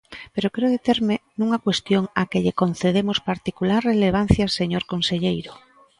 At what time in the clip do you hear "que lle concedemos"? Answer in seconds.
2.31-3.19